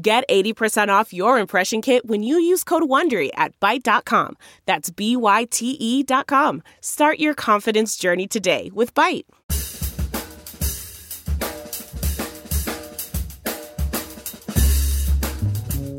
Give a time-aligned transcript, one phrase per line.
[0.00, 4.36] Get 80% off your impression kit when you use code WONDERY at Byte.com.
[4.64, 6.62] That's B-Y-T-E dot com.
[6.80, 9.24] Start your confidence journey today with Byte.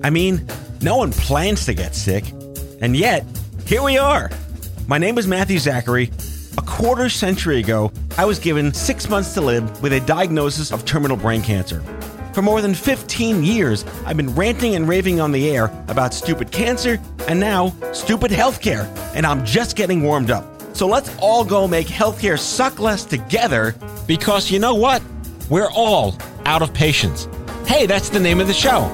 [0.02, 0.48] I mean,
[0.80, 2.24] no one plans to get sick.
[2.82, 3.26] And yet,
[3.66, 4.32] here we are.
[4.88, 6.10] My name is Matthew Zachary.
[6.58, 10.86] A quarter century ago, I was given six months to live with a diagnosis of
[10.86, 11.84] terminal brain cancer.
[12.34, 16.52] For more than 15 years, I've been ranting and raving on the air about stupid
[16.52, 18.86] cancer and now stupid healthcare,
[19.16, 20.46] and I'm just getting warmed up.
[20.76, 25.02] So let's all go make healthcare suck less together because you know what?
[25.50, 27.28] We're all out of patience.
[27.66, 28.88] Hey, that's the name of the show.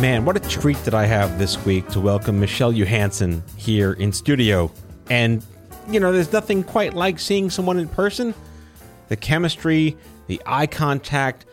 [0.00, 4.12] Man, what a treat that I have this week to welcome Michelle Johansson here in
[4.12, 4.72] studio.
[5.08, 5.44] And,
[5.88, 8.34] you know, there's nothing quite like seeing someone in person.
[9.12, 9.94] The chemistry,
[10.26, 11.44] the eye contact,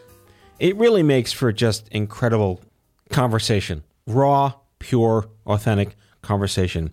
[0.59, 2.61] it really makes for just incredible
[3.09, 3.83] conversation.
[4.07, 6.91] Raw, pure, authentic conversation.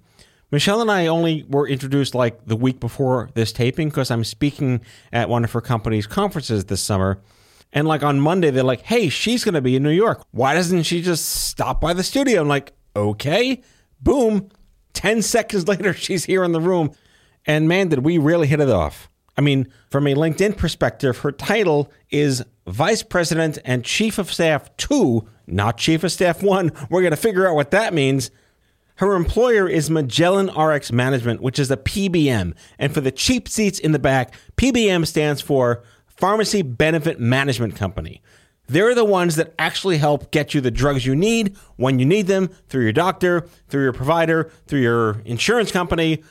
[0.50, 4.80] Michelle and I only were introduced like the week before this taping because I'm speaking
[5.12, 7.20] at one of her company's conferences this summer.
[7.72, 10.24] And like on Monday, they're like, hey, she's going to be in New York.
[10.32, 12.40] Why doesn't she just stop by the studio?
[12.40, 13.62] I'm like, okay.
[14.00, 14.50] Boom.
[14.94, 16.90] 10 seconds later, she's here in the room.
[17.46, 19.08] And man, did we really hit it off.
[19.36, 24.74] I mean, from a LinkedIn perspective, her title is Vice President and Chief of Staff
[24.78, 26.72] 2, not Chief of Staff 1.
[26.90, 28.30] We're going to figure out what that means.
[28.96, 32.54] Her employer is Magellan RX Management, which is a PBM.
[32.78, 38.22] And for the cheap seats in the back, PBM stands for Pharmacy Benefit Management Company.
[38.68, 42.26] They're the ones that actually help get you the drugs you need when you need
[42.26, 46.24] them through your doctor, through your provider, through your insurance company.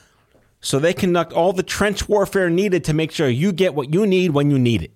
[0.60, 4.06] So they conduct all the trench warfare needed to make sure you get what you
[4.06, 4.92] need when you need it.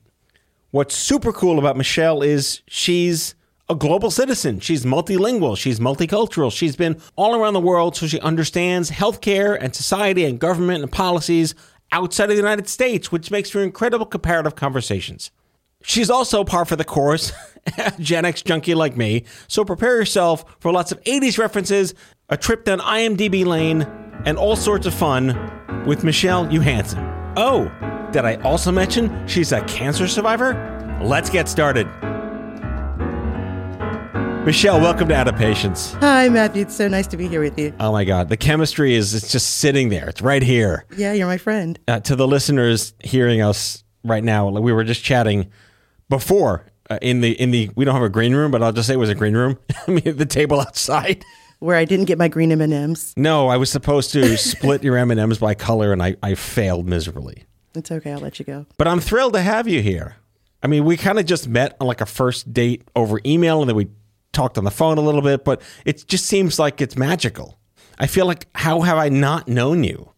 [0.71, 3.35] What's super cool about Michelle is she's
[3.69, 4.61] a global citizen.
[4.61, 5.57] She's multilingual.
[5.57, 6.53] She's multicultural.
[6.53, 10.91] She's been all around the world, so she understands healthcare and society and government and
[10.91, 11.55] policies
[11.93, 15.31] outside of the United States, which makes for incredible comparative conversations.
[15.83, 17.33] She's also par for the course,
[17.99, 21.95] Gen X junkie like me, so prepare yourself for lots of 80s references,
[22.31, 23.83] a trip down IMDb lane,
[24.25, 25.37] and all sorts of fun
[25.85, 27.01] with Michelle Johansson.
[27.37, 27.65] Oh,
[28.13, 30.99] did I also mention she's a cancer survivor?
[31.03, 31.87] Let's get started.
[34.45, 35.93] Michelle, welcome to Out of Patience.
[35.95, 36.63] Hi, Matthew.
[36.63, 37.75] It's so nice to be here with you.
[37.81, 40.09] Oh my God, the chemistry is it's just sitting there.
[40.09, 40.87] It's right here.
[40.97, 41.79] Yeah, you're my friend.
[41.89, 45.51] Uh, to the listeners hearing us right now, we were just chatting
[46.09, 48.87] before uh, in the in the we don't have a green room, but I'll just
[48.87, 49.59] say it was a green room.
[49.87, 51.25] I mean, the table outside.
[51.61, 53.15] Where I didn't get my green M and M's.
[53.17, 56.35] No, I was supposed to split your M and M's by color, and I I
[56.35, 57.45] failed miserably.
[57.75, 58.13] It's okay.
[58.13, 58.67] I'll let you go.
[58.77, 60.17] But I'm thrilled to have you here.
[60.63, 63.69] I mean, we kind of just met on like a first date over email, and
[63.69, 63.89] then we
[64.33, 67.59] talked on the phone a little bit, but it just seems like it's magical.
[67.99, 70.13] I feel like, how have I not known you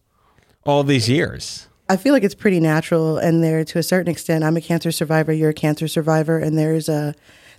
[0.65, 1.67] all these years?
[1.89, 4.91] I feel like it's pretty natural, and there to a certain extent, I'm a cancer
[4.91, 5.33] survivor.
[5.33, 7.13] You're a cancer survivor, and there's a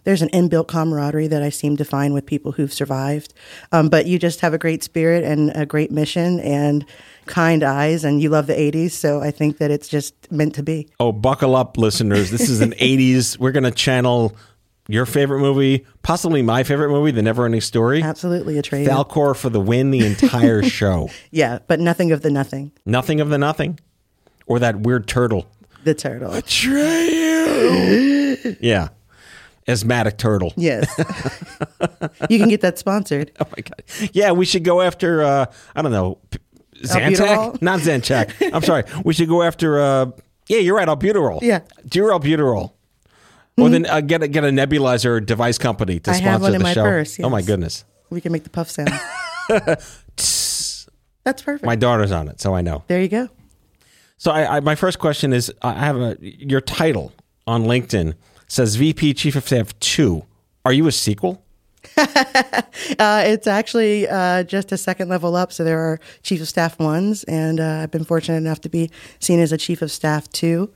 [0.04, 3.34] there's an inbuilt camaraderie that I seem to find with people who've survived.
[3.72, 6.84] Um, but you just have a great spirit and a great mission and
[7.26, 8.92] kind eyes, and you love the '80s.
[8.92, 10.88] So I think that it's just meant to be.
[11.00, 12.30] Oh, buckle up, listeners!
[12.30, 13.38] This is an '80s.
[13.38, 14.36] We're going to channel
[14.86, 18.02] your favorite movie, possibly my favorite movie, The Never Ending Story.
[18.02, 18.86] Absolutely a trade.
[18.86, 21.08] Falkor for the win the entire show.
[21.30, 22.70] yeah, but nothing of the nothing.
[22.84, 23.80] Nothing of the nothing.
[24.46, 25.46] Or that weird turtle.
[25.84, 26.32] The turtle.
[26.32, 28.58] Atreyu.
[28.60, 28.88] yeah.
[29.66, 30.52] Asthmatic turtle.
[30.56, 30.86] Yes.
[32.28, 33.32] you can get that sponsored.
[33.40, 34.10] Oh my god.
[34.12, 36.18] Yeah, we should go after uh I don't know
[36.82, 37.62] Zantac?
[37.62, 38.52] Not Zantac.
[38.52, 38.84] I'm sorry.
[39.04, 40.10] We should go after uh
[40.48, 41.40] yeah, you're right, albuterol.
[41.40, 41.60] Yeah.
[41.88, 42.72] Do albuterol.
[43.56, 46.54] Or then uh, get a, get a nebulizer device company to I sponsor have one
[46.54, 46.82] in the my show.
[46.82, 47.84] purse, Oh my goodness.
[48.10, 48.90] We can make the puff sound.
[49.48, 51.64] That's perfect.
[51.64, 52.84] My daughter's on it, so I know.
[52.88, 53.28] there you go.
[54.18, 57.12] So I, I, my first question is, I have a your title
[57.46, 58.14] on LinkedIn
[58.54, 60.24] says VP Chief of Staff two.
[60.64, 61.42] Are you a sequel?
[62.98, 65.52] Uh, it's actually uh, just a second level up.
[65.52, 68.90] So there are chief of staff ones, and uh, I've been fortunate enough to be
[69.20, 70.70] seen as a chief of staff two.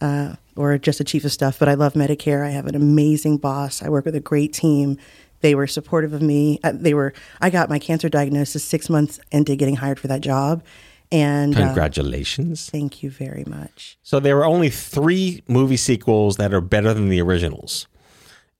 [0.00, 2.44] Uh, or just a chief of staff, but I love Medicare.
[2.44, 3.82] I have an amazing boss.
[3.82, 4.98] I work with a great team.
[5.40, 6.58] They were supportive of me.
[6.64, 7.12] Uh, They were.
[7.40, 10.64] I got my cancer diagnosis six months into getting hired for that job,
[11.12, 12.68] and uh, Congratulations.
[12.70, 13.98] thank you very much.
[14.02, 17.86] So there were only three movie sequels that are better than the originals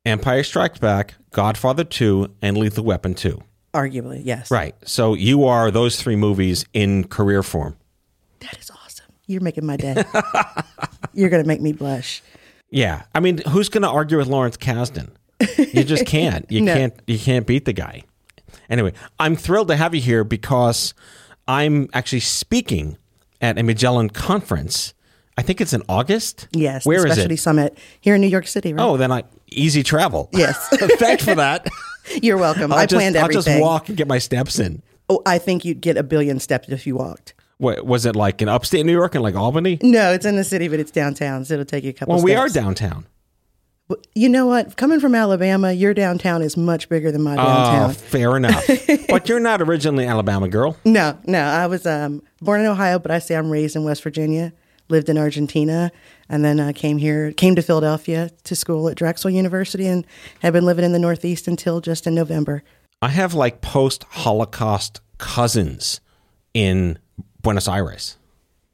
[0.04, 3.40] Empire Strikes Back, Godfather 2, and Lethal Weapon 2.
[3.72, 4.50] Arguably, yes.
[4.50, 4.74] Right.
[4.84, 7.76] So you are those three movies in career form.
[8.40, 9.06] That is awesome.
[9.26, 10.04] You're making my day.
[11.14, 12.22] You're gonna make me blush.
[12.70, 13.02] Yeah.
[13.14, 15.10] I mean, who's going to argue with Lawrence Kasdan?
[15.58, 16.46] You just can't.
[16.50, 16.74] You No.
[16.74, 16.94] can't.
[17.06, 18.02] You can't beat the guy.
[18.70, 20.94] Anyway, I'm thrilled to have you here because
[21.52, 22.96] I'm actually speaking
[23.42, 24.94] at a Magellan conference.
[25.36, 26.48] I think it's in August.
[26.52, 26.86] Yes.
[26.86, 27.38] Where is Specialty it?
[27.38, 28.72] Summit here in New York City.
[28.72, 28.82] Right?
[28.82, 30.30] Oh, then I easy travel.
[30.32, 30.68] Yes.
[30.98, 31.68] Thanks for that.
[32.22, 32.72] you're welcome.
[32.72, 33.36] I'll I just, planned everything.
[33.36, 34.82] I'll just walk and get my steps in.
[35.10, 37.34] Oh, I think you'd get a billion steps if you walked.
[37.58, 39.78] What was it like in upstate New York and like Albany?
[39.82, 42.14] No, it's in the city, but it's downtown, so it'll take you a couple.
[42.14, 43.06] Well, we are downtown.
[44.14, 44.76] You know what?
[44.76, 47.94] Coming from Alabama, your downtown is much bigger than my Oh, downtown.
[47.94, 48.66] fair enough.
[49.08, 50.76] but you're not originally Alabama girl.
[50.84, 51.40] No, no.
[51.42, 54.52] I was um, born in Ohio, but I say I'm raised in West Virginia.
[54.88, 55.90] Lived in Argentina,
[56.28, 60.04] and then uh, came here, came to Philadelphia to school at Drexel University, and
[60.40, 62.62] have been living in the Northeast until just in November.
[63.00, 66.00] I have like post Holocaust cousins
[66.52, 66.98] in
[67.40, 68.16] Buenos Aires.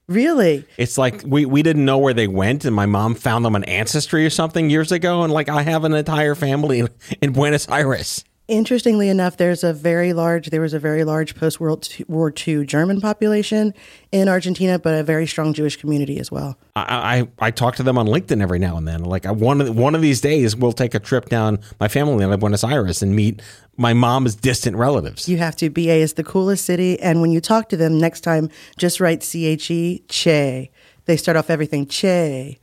[0.08, 0.64] Really?
[0.78, 3.64] It's like we, we didn't know where they went, and my mom found them on
[3.64, 5.22] Ancestry or something years ago.
[5.22, 6.88] And like I have an entire family in,
[7.20, 8.24] in Buenos Aires.
[8.48, 12.64] Interestingly enough, there's a very large there was a very large post World War II
[12.64, 13.74] German population
[14.10, 16.56] in Argentina, but a very strong Jewish community as well.
[16.74, 19.04] I, I I talk to them on LinkedIn every now and then.
[19.04, 22.24] Like I, one of one of these days, we'll take a trip down my family
[22.24, 23.42] in Buenos Aires and meet
[23.76, 25.28] my mom's distant relatives.
[25.28, 25.68] You have to.
[25.68, 28.48] BA is the coolest city, and when you talk to them next time,
[28.78, 30.70] just write C H E Che.
[31.04, 32.58] They start off everything Che,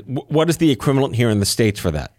[0.00, 2.13] what is the equivalent here in the states for that?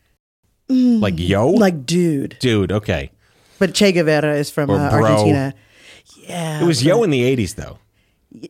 [0.70, 2.38] Like yo, like dude.
[2.40, 2.72] dude.
[2.72, 3.12] Okay,
[3.60, 5.04] But Che Guevara is from Or uh, bro.
[5.06, 5.54] Argentina.
[6.28, 7.78] Yeah, it was yo in the '80s though.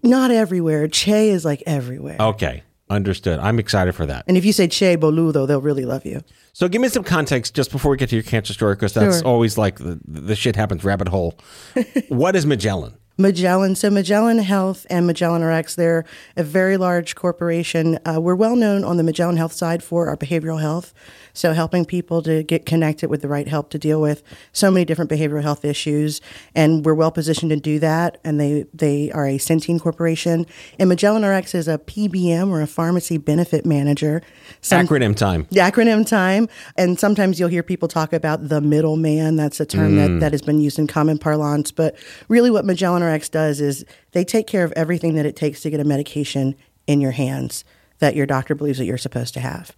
[0.04, 0.88] not everywhere.
[0.88, 2.18] Che is like everywhere.
[2.20, 3.40] Okay, understood.
[3.40, 4.24] I'm excited for that.
[4.28, 6.22] And if you say Che Boludo, they'll really love you.
[6.54, 9.20] So give me some context just before we get to your cancer story, because that's
[9.20, 9.28] Sure.
[9.28, 11.38] always like the, the shit happens rabbit hole.
[12.08, 12.96] what is Magellan?
[13.18, 13.76] Magellan.
[13.76, 16.04] So Magellan Health and Magellan RX, they're
[16.36, 17.98] a very large corporation.
[18.06, 20.94] Uh, we're well known on the Magellan Health side for our behavioral health.
[21.34, 24.24] So helping people to get connected with the right help to deal with
[24.54, 26.22] so many different behavioral health issues.
[26.56, 28.20] And we're well positioned to do that.
[28.24, 30.46] And they, they are a Centene corporation.
[30.80, 34.22] And Magellan RX is a PBM or a pharmacy benefit manager.
[34.62, 35.48] Some- Acronym time.
[35.52, 36.48] the acronym time.
[36.78, 39.36] And sometimes you'll hear people talk about the middleman.
[39.36, 41.72] That's a term that, that has been used in common parlance.
[41.72, 41.96] But
[42.30, 45.70] really, what Magellan RX does is they take care of everything that it takes to
[45.70, 46.56] get a medication
[46.88, 47.64] in your hands
[48.00, 49.76] that your doctor believes that you're supposed to have.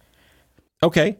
[0.82, 1.18] Okay,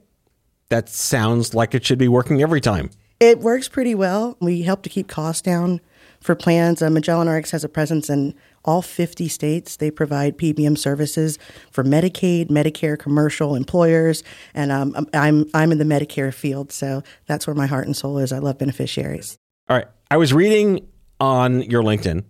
[0.69, 2.91] that sounds like it should be working every time.
[3.21, 4.37] It works pretty well.
[4.41, 5.81] We help to keep costs down
[6.21, 6.83] for plans.
[6.83, 8.35] Uh, Magellan RX has a presence in
[8.65, 9.77] all 50 states.
[9.77, 11.39] They provide PBM services
[11.71, 14.23] for Medicaid, Medicare, commercial employers,
[14.55, 18.19] and um, I'm I'm in the Medicare field, so that's where my heart and soul
[18.19, 18.33] is.
[18.33, 19.37] I love beneficiaries.
[19.69, 20.87] All right, I was reading
[21.21, 22.25] on your LinkedIn.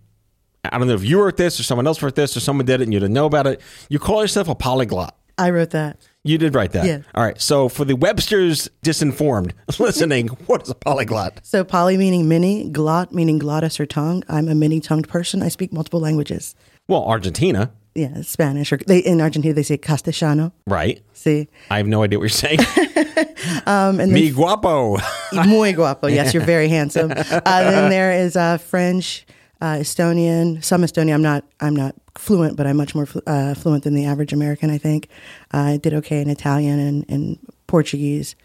[0.65, 2.81] I don't know if you wrote this or someone else wrote this or someone did
[2.81, 3.61] it and you didn't know about it.
[3.89, 5.15] You call yourself a polyglot.
[5.37, 5.97] I wrote that.
[6.25, 6.85] You did write that.
[6.85, 6.99] Yeah.
[7.15, 7.39] All right.
[7.39, 11.39] So for the Webster's disinformed listening, what is a polyglot?
[11.43, 14.23] So poly meaning many, glot meaning glottis or tongue.
[14.27, 15.41] I'm a many-tongued person.
[15.41, 16.55] I speak multiple languages.
[16.89, 20.51] Well, Argentina, Yeah, Spanish or they in Argentina they say castellano.
[20.65, 21.01] right?
[21.13, 22.59] See, I have no idea what you're saying.
[23.65, 24.97] um, and Mi guapo.
[25.33, 26.07] Muy guapo.
[26.07, 27.11] Yes, you're very handsome.
[27.49, 29.25] Uh, then there is uh, French,
[29.61, 31.13] uh, Estonian, some Estonian.
[31.13, 31.43] I'm not.
[31.59, 34.69] I'm not fluent, but I'm much more flu- uh, fluent than the average American.
[34.69, 35.09] I think.
[35.53, 37.37] Uh, I did okay in Italian and, and
[37.67, 38.35] Portuguese,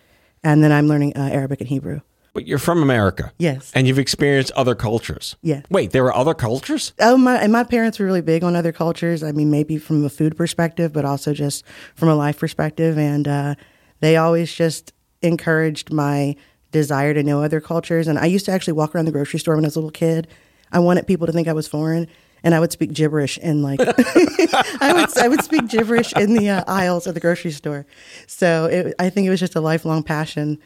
[0.42, 2.00] and then I'm learning uh, Arabic and Hebrew.
[2.34, 3.32] But you're from America.
[3.38, 3.70] Yes.
[3.74, 5.36] And you've experienced other cultures.
[5.40, 5.62] Yeah.
[5.70, 6.92] Wait, there were other cultures?
[7.00, 9.22] Oh, my and my parents were really big on other cultures.
[9.22, 11.64] I mean, maybe from a food perspective, but also just
[11.94, 12.98] from a life perspective.
[12.98, 13.54] And uh,
[14.00, 16.34] they always just encouraged my
[16.72, 18.08] desire to know other cultures.
[18.08, 19.90] And I used to actually walk around the grocery store when I was a little
[19.92, 20.26] kid.
[20.72, 22.08] I wanted people to think I was foreign,
[22.42, 23.80] and I would speak gibberish and like
[24.80, 27.86] I would I would speak gibberish in the uh, aisles of the grocery store.
[28.26, 30.58] So it, I think it was just a lifelong passion.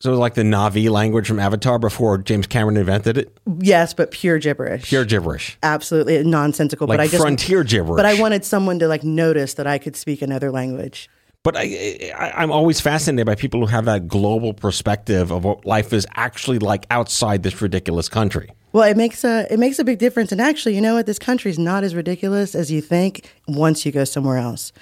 [0.00, 3.38] So it was like the Navi language from Avatar before James Cameron invented it?
[3.60, 4.84] Yes, but pure gibberish.
[4.84, 5.56] Pure gibberish.
[5.62, 6.86] absolutely nonsensical.
[6.86, 7.96] Like but I just frontier gibberish.
[7.96, 11.08] But I wanted someone to like notice that I could speak another language.
[11.42, 15.64] But I, I, I'm always fascinated by people who have that global perspective of what
[15.64, 18.50] life is actually like outside this ridiculous country.
[18.72, 20.32] Well, it makes a it makes a big difference.
[20.32, 21.06] And actually, you know what?
[21.06, 24.72] This country's not as ridiculous as you think once you go somewhere else.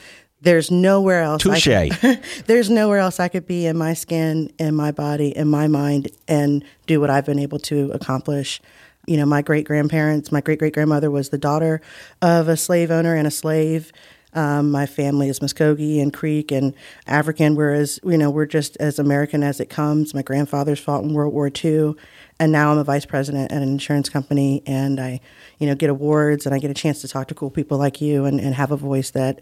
[0.44, 1.44] There's nowhere else.
[1.46, 2.00] I Touche.
[2.00, 5.66] could- there's nowhere else I could be in my skin, in my body, in my
[5.66, 8.60] mind, and do what I've been able to accomplish.
[9.06, 11.80] You know, my great grandparents, my great great grandmother was the daughter
[12.22, 13.92] of a slave owner and a slave.
[14.32, 16.74] Um, my family is Muskogee and Creek and
[17.06, 20.12] African, whereas you know we're just as American as it comes.
[20.14, 21.94] My grandfather's fought in World War II,
[22.40, 25.20] and now I'm a vice president at an insurance company, and I,
[25.58, 28.00] you know, get awards and I get a chance to talk to cool people like
[28.00, 29.40] you and, and have a voice that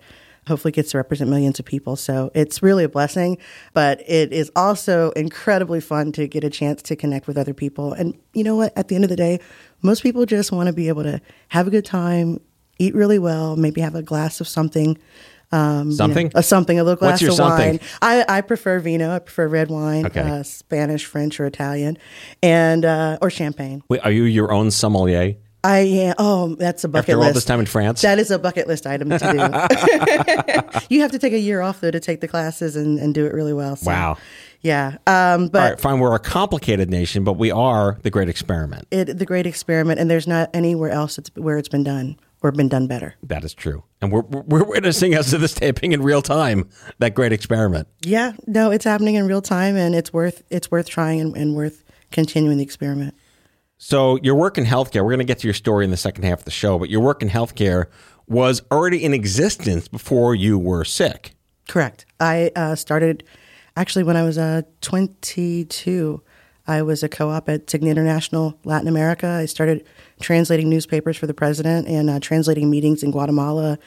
[0.49, 1.95] hopefully gets to represent millions of people.
[1.97, 3.39] So it's really a blessing,
[3.75, 7.93] but it is also incredibly fun to get a chance to connect with other people.
[7.93, 8.77] And you know what?
[8.77, 9.39] At the end of the day,
[9.83, 12.41] most people just want to be able to have a good time,
[12.79, 14.99] eat really well, maybe have a glass of something.
[15.55, 16.33] Um, you know, Something?
[16.35, 17.69] a something, a little glass What's your of something?
[17.73, 17.81] wine.
[18.01, 19.15] I, I prefer vino.
[19.15, 20.21] I prefer red wine, Okay.
[20.23, 21.99] uh, Spanish, French, or Italian,
[22.43, 23.83] and uh, or champagne.
[23.91, 25.35] Wait, are you your own sommelier?
[25.65, 26.15] I am.
[26.19, 28.03] Oh, that's a bucket list After all this time in France?
[28.03, 30.79] That is a bucket list item to do.
[30.95, 33.27] you have to take a year off though to take the classes and, and do
[33.27, 33.77] it really well.
[33.77, 34.17] So, Wow.
[34.61, 34.99] Yeah.
[35.09, 35.99] Um, but All right, fine.
[35.99, 38.87] We're a complicated nation, but we are the great experiment.
[38.93, 42.53] it, the great experiment, and there's not anywhere else it's, where it's been done or
[42.53, 43.15] been done better.
[43.25, 43.83] That is true.
[44.01, 47.89] And we're, we're witnessing as of this taping in real time that great experiment.
[48.03, 48.33] Yeah.
[48.47, 51.83] No, it's happening in real time, and it's worth it's worth trying and, and worth
[52.13, 53.15] continuing the experiment.
[53.85, 56.23] So your work in healthcare, we're going to get to your story in the second
[56.23, 57.87] half of the show, but your work in healthcare
[58.29, 61.35] was already in existence before you were sick.
[61.67, 62.07] Correct.
[62.21, 63.25] I uh, started
[63.77, 66.23] actually when I was uh, 22.
[66.69, 69.27] I was a co-op at Cigna International Latin America.
[69.27, 69.85] I started
[70.21, 73.81] translating newspapers for the president and uh, translating meetings in Guatemala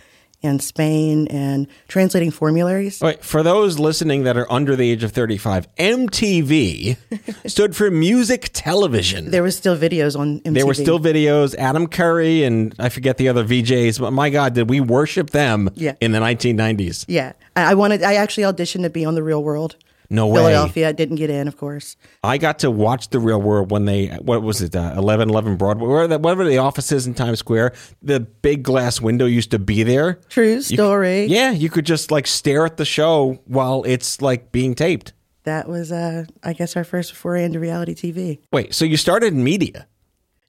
[0.43, 3.01] and Spain and translating formularies.
[3.01, 6.97] All right, for those listening that are under the age of 35, MTV
[7.49, 9.31] stood for music television.
[9.31, 10.53] There was still videos on MTV.
[10.53, 14.53] There were still videos, Adam Curry and I forget the other VJs, but my God,
[14.53, 15.95] did we worship them Yeah.
[16.01, 17.05] in the 1990s?
[17.07, 18.03] Yeah, I wanted.
[18.03, 19.75] I actually auditioned to be on the Real World.
[20.09, 20.39] No way.
[20.41, 21.95] Philadelphia didn't get in, of course.
[22.23, 25.55] I got to watch the real world when they what was it uh, eleven eleven
[25.57, 29.59] Broadway where the, whatever the offices in Times Square the big glass window used to
[29.59, 30.19] be there.
[30.29, 31.25] True You story.
[31.25, 35.13] yeah, you could just like stare at the show while it's like being taped.
[35.43, 38.39] That was, uh, I guess, our first foray into reality TV.
[38.51, 39.85] Wait, so you started in media?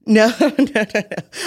[0.08, 1.02] No, no, no, no.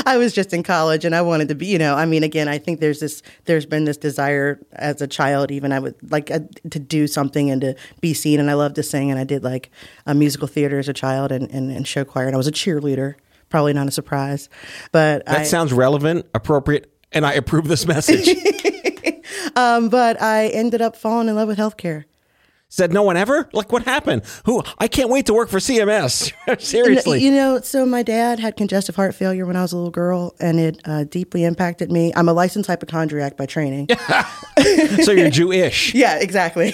[0.05, 2.49] I was just in college and I wanted to be, you know, I mean, again,
[2.49, 6.29] I think there's this, there's been this desire as a child, even I would like
[6.29, 6.39] uh,
[6.69, 8.39] to do something and to be seen.
[8.39, 9.09] And I love to sing.
[9.11, 9.71] And I did like
[10.05, 12.27] a musical theater as a child and, and, and show choir.
[12.27, 13.15] And I was a cheerleader,
[13.47, 14.49] probably not a surprise.
[14.91, 18.27] But That I, sounds relevant, appropriate, and I approve this message.
[19.55, 22.03] um, but I ended up falling in love with healthcare.
[22.71, 23.49] Said no one ever?
[23.51, 24.21] Like what happened?
[24.45, 24.63] Who?
[24.77, 26.31] I can't wait to work for CMS.
[26.61, 27.19] Seriously.
[27.23, 30.35] You know, so my dad had congestive heart failure when I was a little girl,
[30.39, 32.13] and it uh, deeply impacted me.
[32.15, 33.87] I'm a licensed hypochondriac by training.
[35.03, 35.93] so you're Jewish.
[35.95, 36.71] yeah, exactly.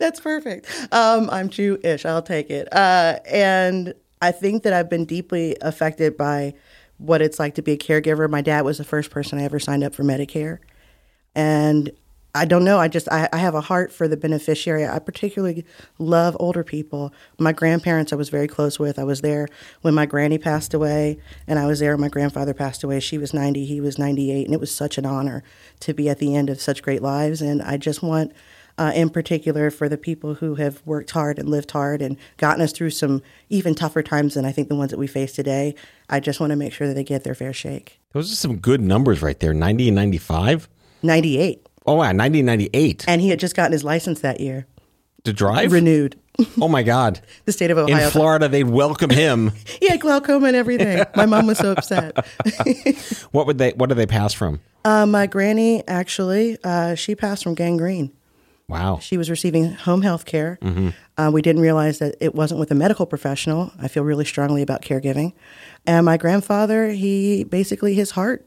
[0.00, 0.66] That's perfect.
[0.90, 2.04] Um, I'm Jewish.
[2.04, 2.66] I'll take it.
[2.72, 6.54] Uh, and I think that I've been deeply affected by
[6.98, 8.28] what it's like to be a caregiver.
[8.28, 10.58] My dad was the first person I ever signed up for Medicare,
[11.36, 11.92] and
[12.36, 12.78] I don't know.
[12.78, 14.86] I just I, I have a heart for the beneficiary.
[14.86, 15.64] I particularly
[15.98, 17.12] love older people.
[17.38, 18.98] My grandparents I was very close with.
[18.98, 19.48] I was there
[19.80, 23.00] when my granny passed away, and I was there when my grandfather passed away.
[23.00, 25.42] She was 90, he was 98, and it was such an honor
[25.80, 27.40] to be at the end of such great lives.
[27.40, 28.32] And I just want,
[28.76, 32.60] uh, in particular, for the people who have worked hard and lived hard and gotten
[32.60, 35.74] us through some even tougher times than I think the ones that we face today.
[36.10, 37.98] I just want to make sure that they get their fair shake.
[38.12, 39.54] Those are some good numbers right there.
[39.54, 40.68] 90 and 95.
[41.02, 44.66] 98, Oh wow, 1998 and he had just gotten his license that year,
[45.24, 45.72] to drive.
[45.72, 46.18] renewed.
[46.60, 47.20] Oh my God!
[47.46, 48.10] The state of In Ohio.
[48.10, 49.52] Florida, they'd welcome him.
[49.80, 51.02] He had glaucoma and everything.
[51.14, 52.14] My mom was so upset.
[53.32, 53.70] what would they?
[53.72, 54.60] What did they pass from?
[54.84, 58.12] Uh, my granny, actually, uh, she passed from gangrene.
[58.68, 58.98] Wow.
[59.00, 60.58] She was receiving home health care.
[61.16, 63.72] Uh, we didn't realize that it wasn't with a medical professional.
[63.80, 65.32] I feel really strongly about caregiving.
[65.86, 68.46] And my grandfather, he basically, his heart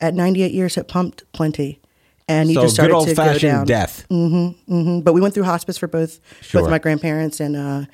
[0.00, 1.80] at 98 years had pumped plenty.
[2.28, 3.34] And he so just good started old to go down.
[3.34, 4.06] fashioned death.
[4.10, 6.60] Mm, But we went through hospice for both Sure.
[6.62, 7.84] both my grandparents, and uh,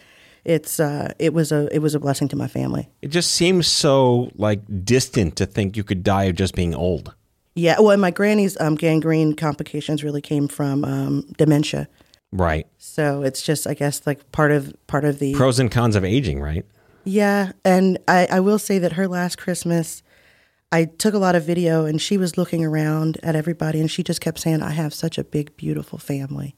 [0.44, 2.88] it's uh, it was a it was a blessing to my family.
[3.02, 7.14] It just seems so like distant to think you could die of just being old.
[7.54, 11.88] Yeah, well, and my granny's um, gangrene complications really came from um, dementia.
[12.30, 12.66] Right.
[12.76, 16.04] So it's just, I guess, like part of part of the Pros and cons of
[16.04, 16.40] aging.
[16.40, 16.64] Right.
[17.04, 17.52] yeah.
[17.64, 20.02] And I, I will say that her last Christmas,
[20.71, 24.03] I took a lot of video, and she was looking around at everybody, and she
[24.03, 26.57] just kept saying, "I have such a big, beautiful family.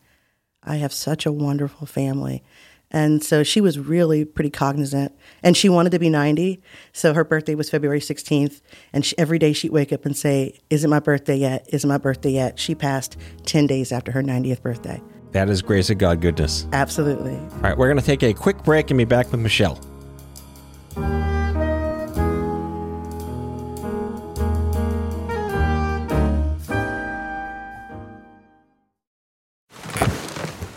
[0.62, 2.42] I have such a wonderful family."
[2.90, 5.12] And so she was really pretty cognizant.
[5.42, 6.60] And she wanted to be 90.
[6.92, 8.60] So her birthday was February 16th.
[8.92, 11.66] And she, every day she'd wake up and say, Is it my birthday yet?
[11.68, 12.58] Is it my birthday yet?
[12.58, 15.00] She passed 10 days after her 90th birthday.
[15.32, 16.66] That is grace of God goodness.
[16.72, 17.36] Absolutely.
[17.36, 19.78] All right, we're going to take a quick break and be back with Michelle.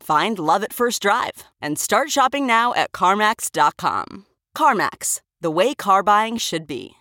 [0.00, 4.26] Find love at first drive and start shopping now at CarMax.com.
[4.56, 6.96] CarMax, the way car buying should be.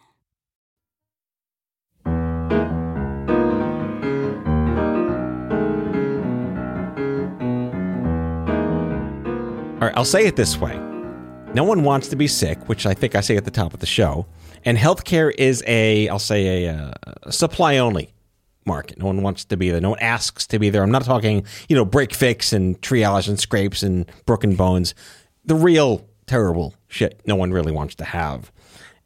[9.81, 10.77] All right, I'll say it this way.
[11.53, 13.79] No one wants to be sick, which I think I say at the top of
[13.79, 14.25] the show.
[14.65, 18.13] And healthcare is a, I'll say a, uh, a supply only
[18.65, 18.98] market.
[19.00, 19.82] No one wants to be there.
[19.82, 20.84] No one asks to be there.
[20.84, 24.93] I'm not talking, you know, break fix and triage and scrapes and broken bones.
[25.45, 28.52] The real terrible shit no one really wants to have.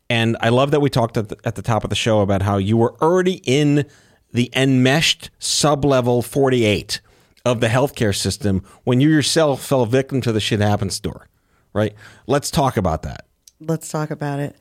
[0.09, 2.41] And I love that we talked at the, at the top of the show about
[2.41, 3.85] how you were already in
[4.31, 6.99] the enmeshed sub-level 48
[7.45, 11.27] of the healthcare system when you yourself fell victim to the shit happens store,
[11.73, 11.93] right?
[12.27, 13.25] Let's talk about that.
[13.59, 14.55] Let's talk about it.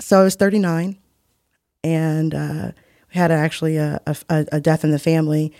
[0.00, 0.98] So I was 39
[1.82, 2.72] and uh,
[3.14, 5.52] had actually a, a, a, death in the family.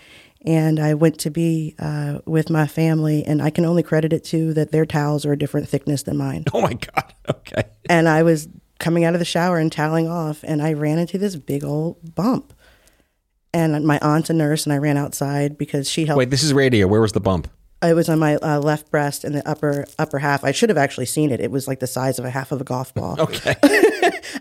[0.45, 4.23] And I went to be uh, with my family, and I can only credit it
[4.25, 6.45] to that their towels are a different thickness than mine.
[6.53, 7.13] Oh my God.
[7.27, 7.63] Okay.
[7.89, 8.47] And I was
[8.79, 12.13] coming out of the shower and toweling off, and I ran into this big old
[12.13, 12.53] bump
[13.55, 16.17] and my aunt's a nurse, and I ran outside because she helped.
[16.17, 16.87] Wait, this is radio.
[16.87, 17.47] Where was the bump?
[17.81, 20.43] It was on my uh, left breast in the upper upper half.
[20.43, 21.39] I should have actually seen it.
[21.39, 23.15] It was like the size of a half of a golf ball.
[23.25, 23.55] Okay.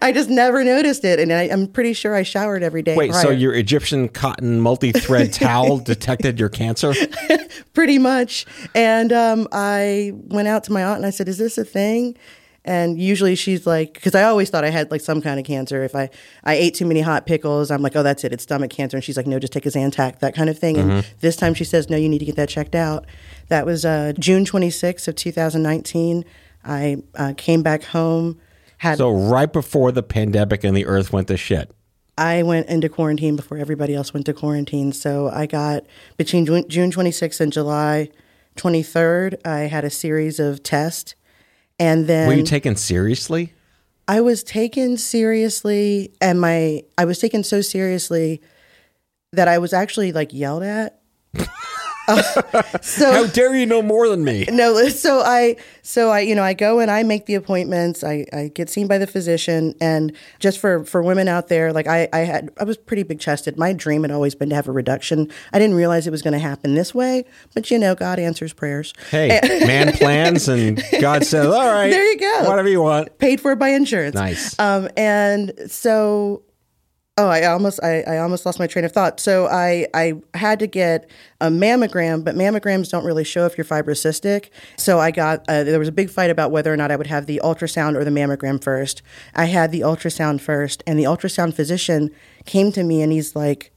[0.05, 2.95] I just never noticed it, and I, am pretty sure I showered every day.
[2.95, 3.23] Wait, prior.
[3.23, 6.93] so your Egyptian cotton multi-thread towel detected your cancer?
[7.73, 8.45] pretty much.
[8.75, 12.17] And um, I went out to my aunt and I said, "Is this a thing?"
[12.67, 15.85] And usually she's like, because I always thought I had like some kind of cancer.
[15.85, 16.09] If I,
[16.45, 18.33] I ate too many hot pickles, I'm like, oh, that's it.
[18.33, 18.97] It's stomach cancer.
[18.97, 20.77] And she's like, no, just take a Zantac, that kind of thing.
[20.77, 20.91] Mm-hmm.
[20.91, 23.05] And this time she says, no, you need to get that checked out.
[23.49, 26.25] That was uh, June 26th of 2019.
[26.65, 28.41] I uh, came back home.
[28.85, 31.71] Had so right before the pandemic and the earth went to shit.
[32.19, 34.93] I went into quarantine before everybody else went to quarantine.
[34.93, 35.85] So I got
[36.19, 38.11] between June 26th and July
[38.57, 41.15] 23rd, I had a series of tests
[41.79, 43.55] and then Were you taken seriously?
[44.07, 48.43] I was taken seriously and my I was taken so seriously
[49.33, 51.01] that I was actually like yelled at
[52.09, 54.47] uh, so how dare you know more than me?
[54.51, 58.05] No, so I, so I, you know, I go and I make the appointments.
[58.05, 61.87] I, I get seen by the physician, and just for for women out there, like
[61.87, 63.59] I, I had, I was pretty big chested.
[63.59, 65.31] My dream had always been to have a reduction.
[65.53, 68.53] I didn't realize it was going to happen this way, but you know, God answers
[68.53, 68.93] prayers.
[69.11, 73.41] Hey, man plans, and God says, "All right, there you go, whatever you want." Paid
[73.41, 74.15] for by insurance.
[74.15, 74.59] Nice.
[74.59, 76.43] Um, and so
[77.17, 79.21] Oh, I almost I, I almost lost my train of thought.
[79.21, 81.09] So I I had to get
[81.41, 84.51] a mammogram, but mammograms don't really show if you're fibrocystic.
[84.77, 87.07] So I got uh, there was a big fight about whether or not I would
[87.07, 89.01] have the ultrasound or the mammogram first.
[89.33, 92.11] I had the ultrasound first, and the ultrasound physician
[92.47, 93.73] came to me and he's like,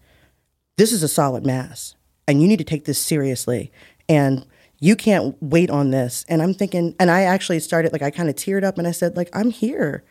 [0.77, 1.95] "This is a solid mass,
[2.27, 3.71] and you need to take this seriously."
[4.09, 4.47] And
[4.79, 6.25] you can't wait on this.
[6.27, 8.91] And I'm thinking, and I actually started like I kind of teared up and I
[8.91, 10.03] said, like, I'm here.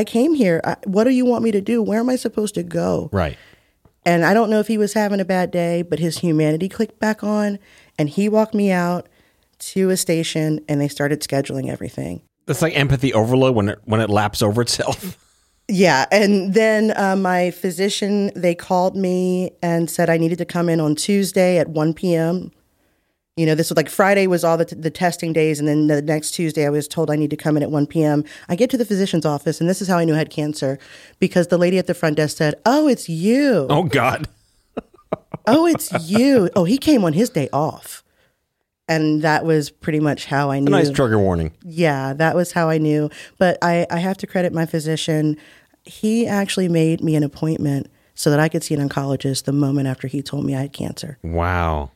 [0.00, 0.62] I came here.
[0.64, 1.82] I, what do you want me to do?
[1.82, 3.10] Where am I supposed to go?
[3.12, 3.36] Right.
[4.06, 6.98] And I don't know if he was having a bad day, but his humanity clicked
[6.98, 7.58] back on
[7.98, 9.10] and he walked me out
[9.58, 12.22] to a station and they started scheduling everything.
[12.46, 15.18] That's like empathy overload when it when it laps over itself.
[15.72, 20.68] Yeah, and then uh, my physician they called me and said I needed to come
[20.68, 22.50] in on Tuesday at one p.m.
[23.40, 25.86] You know, this was like Friday was all the, t- the testing days, and then
[25.86, 28.22] the next Tuesday I was told I need to come in at one p.m.
[28.50, 30.78] I get to the physician's office, and this is how I knew I had cancer
[31.20, 33.66] because the lady at the front desk said, "Oh, it's you.
[33.70, 34.28] Oh God.
[35.46, 36.50] Oh, it's you.
[36.54, 38.04] Oh, he came on his day off."
[38.86, 40.66] And that was pretty much how I knew.
[40.66, 41.52] A nice trigger warning.
[41.64, 43.08] Yeah, that was how I knew.
[43.38, 45.38] But I, I have to credit my physician.
[45.84, 49.88] He actually made me an appointment so that I could see an oncologist the moment
[49.88, 51.16] after he told me I had cancer.
[51.22, 51.90] Wow.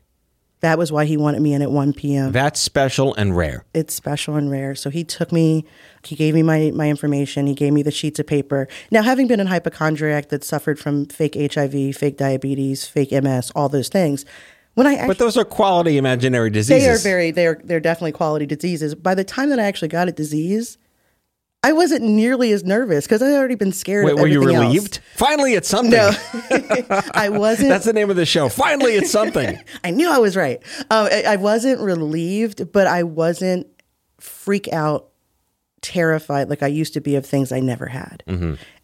[0.65, 2.33] That was why he wanted me in at 1 p.m.
[2.33, 3.67] That's special and rare.
[3.75, 4.75] it's special and rare.
[4.75, 5.67] So he took me,
[6.03, 8.67] he gave me my, my information, he gave me the sheets of paper.
[8.91, 13.69] Now, having been a hypochondriac that suffered from fake HIV, fake diabetes, fake MS, all
[13.69, 14.25] those things,
[14.73, 16.83] when I actually, But those are quality imaginary diseases.
[16.83, 18.95] they are very they're they're definitely quality diseases.
[18.95, 20.79] By the time that I actually got a disease,
[21.65, 24.05] I wasn't nearly as nervous because I had already been scared.
[24.05, 24.67] Wait, of were you everything else.
[24.67, 25.01] relieved?
[25.17, 25.93] Finally, it's something.
[25.93, 26.11] No,
[27.15, 27.71] I wasn't.
[27.71, 28.51] That's the name of the show.
[28.51, 29.59] Finally, it's something.
[29.85, 30.63] I knew I was right.
[30.91, 33.67] Um, I, I wasn't relieved, but I wasn't
[34.21, 35.09] freak out,
[35.81, 38.23] terrified like I used to be of things I never had.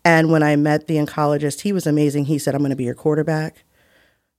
[0.02, 2.24] And when I met the oncologist, he was amazing.
[2.24, 3.64] He said, "I'm going to be your quarterback."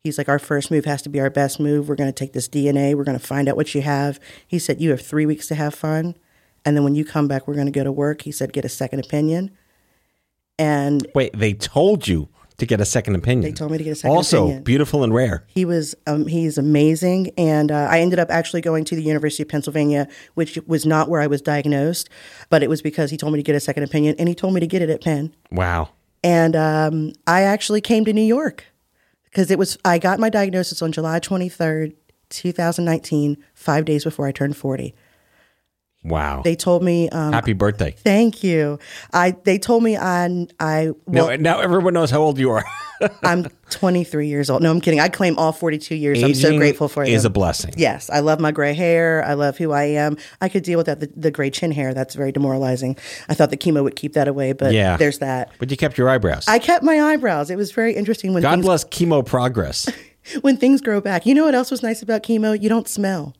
[0.03, 1.87] He's like, our first move has to be our best move.
[1.87, 2.95] We're going to take this DNA.
[2.95, 4.19] We're going to find out what you have.
[4.47, 6.15] He said, you have three weeks to have fun.
[6.65, 8.21] And then when you come back, we're going to go to work.
[8.21, 9.51] He said, get a second opinion.
[10.59, 12.29] And Wait, they told you
[12.61, 13.41] to get a second opinion.
[13.41, 14.57] They told me to get a second also, opinion.
[14.57, 15.43] Also, beautiful and rare.
[15.47, 17.31] he was, um, he's amazing.
[17.35, 21.09] And uh, I ended up actually going to the University of Pennsylvania, which was not
[21.09, 22.09] where I was diagnosed,
[22.49, 24.53] but it was because he told me to get a second opinion and he told
[24.53, 25.35] me to get it at Penn.
[25.51, 25.89] Wow.
[26.23, 28.65] And um, I actually came to New York
[29.23, 31.95] because it was, I got my diagnosis on July 23rd,
[32.29, 34.93] 2019, five days before I turned 40.
[36.03, 36.41] Wow.
[36.43, 37.91] They told me, um, Happy birthday.
[37.91, 38.79] thank you.
[39.13, 42.63] I, they told me I, I, well, no, now everyone knows how old you are.
[43.23, 44.63] I'm 23 years old.
[44.63, 44.99] No, I'm kidding.
[44.99, 46.23] I claim all 42 years.
[46.23, 47.31] I'm so grateful for is them.
[47.31, 47.73] a blessing.
[47.77, 49.23] Yes, I love my gray hair.
[49.25, 50.17] I love who I am.
[50.41, 50.99] I could deal with that.
[51.01, 52.97] The, the gray chin hair, that's very demoralizing.
[53.29, 54.97] I thought the chemo would keep that away, but Yeah.
[54.97, 55.51] there's that.
[55.59, 56.47] But you kept your eyebrows.
[56.47, 57.49] I kept my eyebrows.
[57.51, 59.87] It was very interesting when God things, bless chemo progress.
[60.41, 61.25] when things grow back.
[61.25, 62.59] You know what else was nice about chemo?
[62.59, 63.35] You don't smell.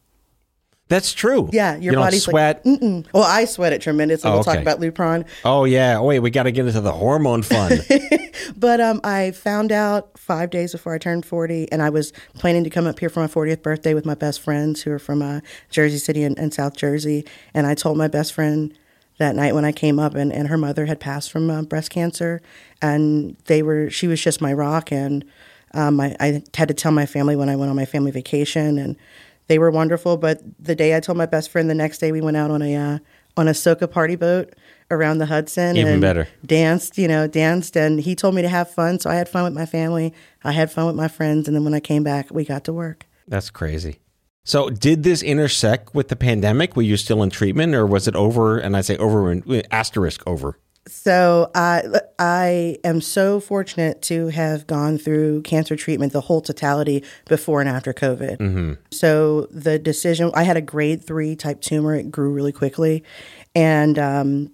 [0.92, 1.50] That's true.
[1.54, 2.66] Yeah, your you body's sweat.
[2.66, 3.08] like, Mm-mm.
[3.14, 4.30] well, I sweat it tremendously.
[4.30, 5.26] Oh, we'll talk about Lupron.
[5.46, 5.98] oh yeah.
[5.98, 7.80] Oh, wait, we got to get into the hormone fun.
[8.58, 12.64] But um, I found out five days before I turned 40, and I was planning
[12.64, 15.22] to come up here for my 40th birthday with my best friends who are from
[15.22, 17.26] uh, Jersey City and, and South Jersey.
[17.54, 18.78] And I told my best friend
[19.20, 21.92] that night when I came up, and, and her mother had passed from uh, breast
[21.92, 22.42] cancer,
[22.82, 24.92] and they were she was just my rock.
[24.92, 25.24] And
[25.74, 28.78] um, I, I had to tell my family when I went on my family vacation,
[28.78, 28.98] and
[29.52, 30.16] they were wonderful.
[30.16, 32.62] But the day I told my best friend, the next day we went out on
[32.62, 33.00] a uh,
[33.36, 34.54] on a soca party boat
[34.90, 35.76] around the Hudson.
[35.76, 36.30] Even and better.
[36.46, 38.98] Danced, you know, danced, and he told me to have fun.
[38.98, 40.14] So I had fun with my family.
[40.46, 42.74] I had fun with my friends, and then when I came back, we got to
[42.74, 43.06] work.
[43.28, 44.00] That's crazy.
[44.46, 46.78] So, did this intersect with the pandemic?
[46.78, 48.58] Were you still in treatment, or was it over?
[48.58, 50.58] And I say over, asterisk over.
[50.88, 51.84] So I
[52.18, 57.70] I am so fortunate to have gone through cancer treatment, the whole totality before and
[57.70, 58.78] after COVID.
[58.92, 61.96] So the decision, I had a grade three type tumor.
[61.96, 63.04] It grew really quickly,
[63.54, 64.54] and um,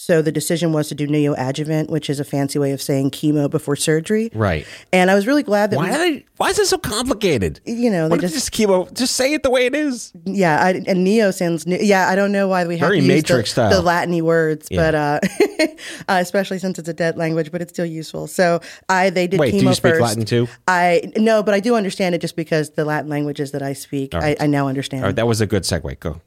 [0.00, 3.50] so the decision was to do neoadjuvant, which is a fancy way of saying chemo
[3.50, 4.30] before surgery.
[4.32, 4.64] Right.
[4.92, 5.90] And I was really glad that Why?
[5.90, 7.58] we, they, why is it so complicated?
[7.64, 8.94] you know, they just just chemo?
[8.94, 10.12] Just say it the way it is.
[10.24, 11.78] Yeah, I, and neo sounds new.
[11.80, 13.70] Yeah, I don't know why we have Very to use Matrix the, style.
[13.70, 14.78] the Latin words, Yeah.
[14.78, 15.20] but uh,
[16.08, 18.28] uh, especially since it's a dead language, but it's still useful.
[18.28, 20.02] So I they did Wait, chemo do you speak first.
[20.02, 20.46] Latin too?
[20.68, 24.14] I no, but I do understand it just because the Latin languages that I speak,
[24.14, 25.02] I, I now understand.
[25.02, 25.98] All right, that was a good segue.
[25.98, 26.20] Go.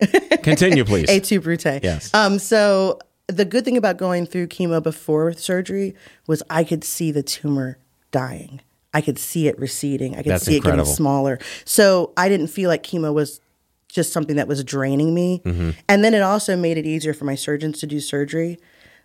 [0.43, 1.05] Continue, please.
[1.09, 1.63] A tu brute.
[1.81, 2.13] Yes.
[2.13, 2.37] Um.
[2.37, 2.99] So
[3.31, 5.95] the good thing about going through chemo before surgery
[6.27, 7.77] was I could see the tumor
[8.11, 8.61] dying.
[8.93, 10.13] I could see it receding.
[10.13, 11.39] I could That's see it getting smaller.
[11.65, 13.39] So I didn't feel like chemo was
[13.87, 15.41] just something that was draining me.
[15.45, 15.71] Mm-hmm.
[15.87, 18.57] And then it also made it easier for my surgeons to do surgery.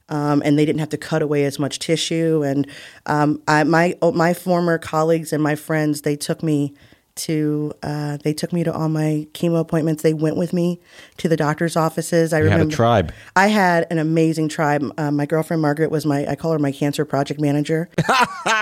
[0.08, 2.42] Um, and they didn't have to cut away as much tissue.
[2.44, 2.68] And
[3.06, 6.74] um, I, my oh, my former colleagues and my friends, they took me
[7.16, 10.02] to uh, they took me to all my chemo appointments.
[10.02, 10.80] They went with me
[11.18, 12.32] to the doctor's offices.
[12.32, 13.12] I You had a remember tribe.
[13.34, 14.84] I had an amazing tribe.
[14.96, 17.88] Uh, my girlfriend Margaret was my I call her my cancer project manager.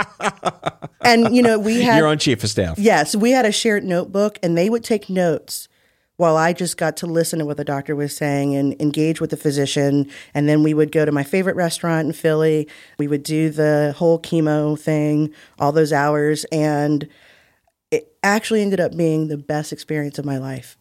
[1.03, 2.79] and you know we had You're on chief of staff.
[2.79, 5.69] Yes, we had a shared notebook, and they would take notes
[6.17, 9.31] while I just got to listen to what the doctor was saying and engage with
[9.31, 10.09] the physician.
[10.33, 12.69] And then we would go to my favorite restaurant in Philly.
[12.99, 16.45] We would do the whole chemo thing, all those hours.
[16.53, 17.09] And
[18.25, 20.77] actually ended up being the best experience of my life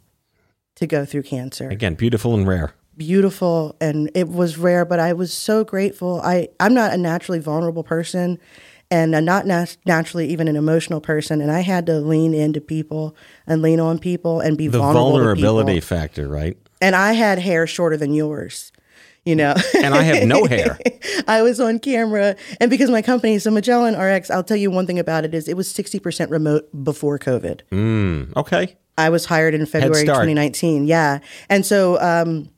[0.75, 1.69] to go through cancer.
[1.69, 2.73] Again, beautiful and rare.
[2.97, 3.75] Beautiful.
[3.81, 6.21] And it was rare, but I was so grateful.
[6.23, 8.39] I, I'm not a naturally vulnerable person
[8.91, 11.41] and I'm not nat- naturally even an emotional person.
[11.41, 13.15] And I had to lean into people
[13.47, 15.11] and lean on people and be The vulnerable.
[15.11, 16.57] vulnerability factor, right?
[16.81, 18.71] And I had hair shorter than yours.
[19.25, 20.77] You know, And I have no hair.
[21.27, 24.85] I was on camera, and because my company, so Magellan RX, I'll tell you one
[24.85, 27.61] thing about it is it was sixty percent remote before COVID.
[27.71, 28.75] Mm, okay.
[28.97, 30.85] I was hired in February 2019.
[30.85, 31.19] Yeah.
[31.49, 32.49] And so um,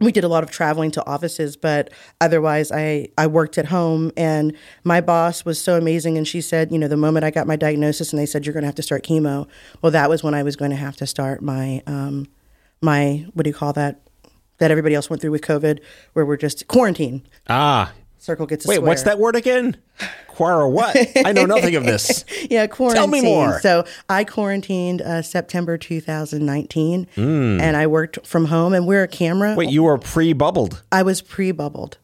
[0.00, 4.10] we did a lot of traveling to offices, but otherwise I, I worked at home.
[4.16, 6.18] And my boss was so amazing.
[6.18, 8.52] And she said, you know, the moment I got my diagnosis and they said, you're
[8.52, 9.46] going to have to start chemo,
[9.82, 12.26] well, that was when I was going to have to start my, um,
[12.82, 14.00] my, what do you call that?
[14.58, 15.80] That everybody else went through with COVID,
[16.12, 17.22] where we're just quarantine.
[17.48, 19.76] Ah, Circle gets a wait, what's that word again?
[20.28, 20.96] Quara what?
[21.26, 22.24] I know nothing of this.
[22.50, 23.00] Yeah, quarantine.
[23.02, 23.60] Tell me more.
[23.60, 27.20] So I quarantined uh, September 2019, Hmm.
[27.60, 28.72] and I worked from home.
[28.74, 29.54] And we're a camera.
[29.56, 30.82] Wait, you were pre-bubbled.
[30.92, 31.98] I was pre-bubbled,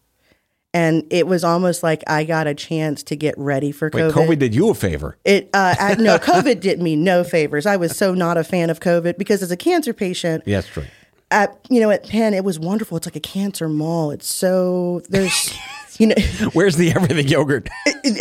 [0.75, 4.13] and it was almost like I got a chance to get ready for Wait, COVID.
[4.13, 5.17] COVID did you a favor.
[5.25, 7.65] It uh, I, no, COVID did me no favors.
[7.67, 10.69] I was so not a fan of COVID because as a cancer patient, Yeah, that's
[10.69, 10.85] true.
[11.31, 12.97] At you know at Penn, it was wonderful.
[12.97, 14.11] It's like a cancer mall.
[14.11, 15.53] It's so there's.
[15.99, 16.15] You know,
[16.55, 17.69] Where's the everything yogurt?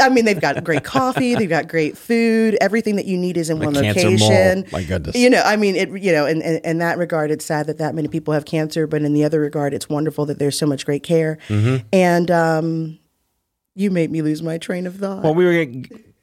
[0.01, 2.57] I mean, they've got great coffee, they've got great food.
[2.59, 4.11] Everything that you need is in one cancer mall.
[4.11, 4.65] location.
[4.73, 5.15] My goodness.
[5.15, 5.89] You know, I mean, it.
[5.89, 8.85] You know, in, in, in that regard, it's sad that that many people have cancer,
[8.85, 11.37] but in the other regard, it's wonderful that there's so much great care.
[11.47, 11.87] Mm-hmm.
[11.93, 12.99] And um,
[13.75, 15.23] you made me lose my train of thought.
[15.23, 15.73] Well, we were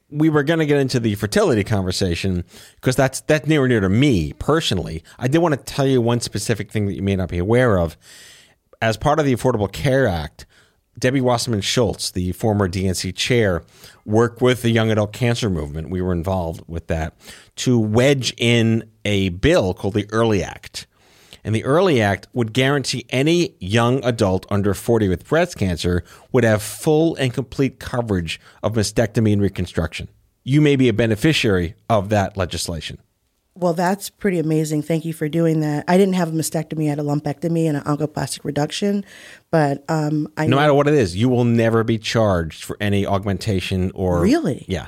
[0.09, 2.43] we were going to get into the fertility conversation
[2.75, 5.03] because that's that's near and dear to me personally.
[5.19, 7.77] I did want to tell you one specific thing that you may not be aware
[7.77, 7.97] of.
[8.81, 10.45] As part of the Affordable Care Act,
[10.99, 13.63] Debbie Wasserman Schultz, the former DNC chair,
[14.05, 15.89] worked with the young adult cancer movement.
[15.89, 17.15] We were involved with that
[17.57, 20.87] to wedge in a bill called the Early Act.
[21.47, 26.43] And the Early Act would guarantee any young adult under 40 with breast cancer would
[26.43, 30.09] have full and complete coverage of mastectomy and reconstruction.
[30.43, 32.97] You may be a beneficiary of that legislation.
[33.55, 34.81] Well, that's pretty amazing.
[34.81, 35.85] Thank you for doing that.
[35.87, 39.05] I didn't have a mastectomy, I had a lumpectomy and an oncoplastic reduction,
[39.49, 42.75] but um, I No know- matter what it is, you will never be charged for
[42.81, 44.19] any augmentation or.
[44.19, 44.65] Really?
[44.67, 44.87] Yeah.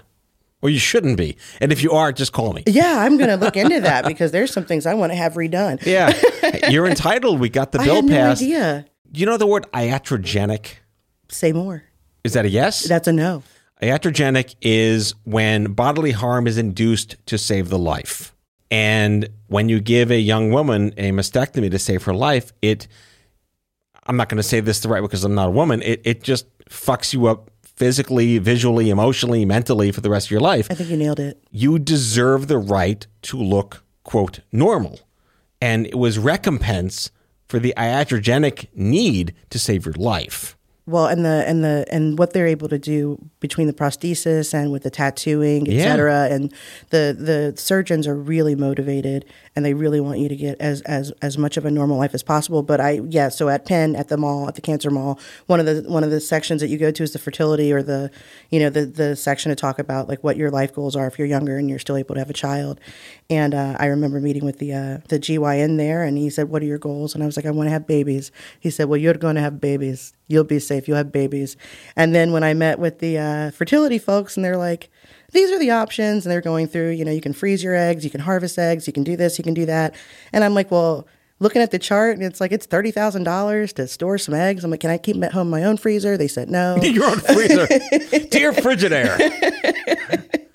[0.62, 1.38] Or you shouldn't be.
[1.62, 2.63] And if you are, just call me.
[2.67, 5.34] Yeah, I'm going to look into that because there's some things I want to have
[5.34, 5.84] redone.
[5.86, 6.13] Yeah.
[6.69, 7.39] You're entitled.
[7.39, 8.41] We got the I bill had no passed.
[8.41, 8.86] idea.
[9.13, 10.74] You know the word iatrogenic?
[11.30, 11.84] Say more.
[12.24, 12.84] Is that a yes?
[12.84, 13.43] That's a no.
[13.82, 18.36] Iatrogenic is when bodily harm is induced to save the life.
[18.69, 22.88] And when you give a young woman a mastectomy to save her life, it
[24.06, 25.82] I'm not going to say this the right way because I'm not a woman.
[25.82, 27.48] It it just fucks you up
[27.80, 30.68] physically, visually, emotionally, mentally for the rest of your life.
[30.70, 31.42] I think you nailed it.
[31.50, 35.00] You deserve the right to look quote normal.
[35.62, 37.12] And it was recompense
[37.48, 40.58] for the iatrogenic need to save your life.
[40.86, 44.72] Well, and the and the and what they're able to do between the prosthesis and
[44.72, 45.84] with the tattooing, et Yeah.
[45.84, 46.52] cetera, and
[46.89, 49.24] the the surgeons are really motivated
[49.60, 52.13] and they really want you to get as as as much of a normal life
[52.13, 52.63] as possible.
[52.63, 55.65] But I yeah, so at Penn, at the mall, at the cancer mall, one of
[55.65, 58.10] the one of the sections that you go to is the fertility or the
[58.52, 61.19] you know the the section to talk about like what your life goals are if
[61.19, 62.80] you're younger and you're still able to have a child.
[63.30, 66.62] And uh, I remember meeting with the uh, the GYN there, and he said, "What
[66.62, 68.98] are your goals?" And I was like, "I want to have babies." He said, "Well,
[68.98, 70.13] you're going to have babies.
[70.30, 70.88] You'll be safe.
[70.88, 71.58] You'll have babies."
[71.98, 74.89] And then when I met with the uh, fertility folks, and they're like,
[75.32, 78.04] "These are the options," and they're going through, you know, you can freeze your eggs,
[78.04, 79.96] you can harvest eggs, you can do this, you can do that,
[80.34, 81.08] and I'm like, "Well."
[81.42, 84.65] Looking at the chart, and it's like it's thirty thousand dollars to store some eggs.
[84.65, 86.18] I'm like, can I keep them at home in my own freezer?
[86.18, 86.76] They said no.
[86.82, 87.65] Your own freezer.
[88.38, 89.18] your Frigidaire.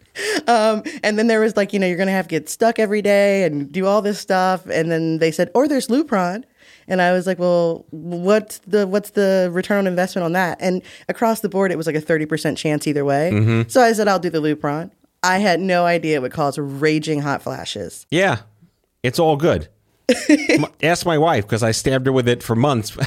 [0.47, 2.79] Um, and then there was like, you know, you're going to have to get stuck
[2.79, 4.67] every day and do all this stuff.
[4.67, 6.45] And then they said, or there's Lupron.
[6.89, 10.59] And I was like, well, what's the what's the return on investment on that?
[10.61, 13.31] And across the board, it was like a 30% chance either way.
[13.33, 13.69] Mm-hmm.
[13.69, 14.91] So I said, I'll do the Lupron.
[15.23, 18.07] I had no idea it would cause raging hot flashes.
[18.11, 18.41] Yeah,
[19.03, 19.69] it's all good.
[20.83, 22.97] Ask my wife because I stabbed her with it for months.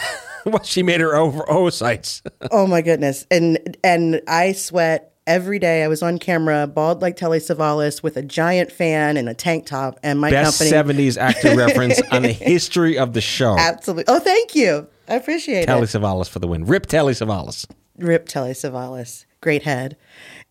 [0.63, 2.21] She made her over oocytes.
[2.51, 3.25] Oh my goodness.
[3.29, 5.83] And and I sweat every day.
[5.83, 9.67] I was on camera, bald like Telly Savalas with a giant fan and a tank
[9.67, 11.03] top and my Best company.
[11.11, 13.55] '70s actor reference on the history of the show.
[13.57, 14.05] Absolutely.
[14.07, 14.87] Oh, thank you.
[15.07, 15.91] I appreciate Telly it.
[15.91, 16.65] Telly Savalas for the win.
[16.65, 17.65] Rip Telly Savalas.
[17.97, 19.25] Rip Telly Savalas.
[19.41, 19.97] great head.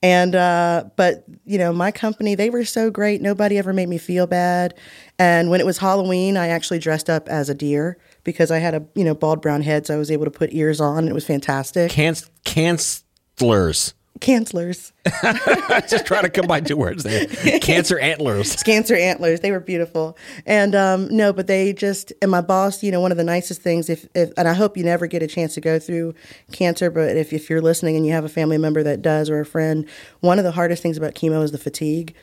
[0.03, 3.23] And uh, but you know, my company they were so great.
[3.23, 4.75] Nobody ever made me feel bad.
[5.19, 8.75] And when it was Halloween, I actually dressed up as a deer because I had
[8.75, 10.99] a you know bald brown head, so I was able to put ears on.
[10.99, 11.91] And it was fantastic.
[11.91, 13.95] Canc- cancelers.
[14.21, 14.93] Cancelers,
[15.89, 17.27] Just trying to combine two words there.
[17.61, 18.63] Cancer antlers.
[18.63, 19.41] cancer antlers.
[19.41, 20.17] They were beautiful.
[20.47, 22.83] And um, no, but they just and my boss.
[22.83, 23.91] You know, one of the nicest things.
[23.91, 26.15] If, if and I hope you never get a chance to go through
[26.53, 29.41] cancer, but if if you're listening and you have a family member that does or
[29.41, 29.87] a friend,
[30.21, 32.15] one of the hardest things about chemo is the fatigue.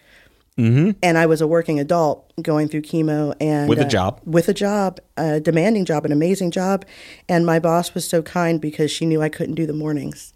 [0.57, 0.91] Mm-hmm.
[1.01, 4.21] And I was a working adult going through chemo and With a uh, job.
[4.23, 6.85] with a job, a demanding job, an amazing job.
[7.27, 10.33] And my boss was so kind because she knew I couldn't do the mornings.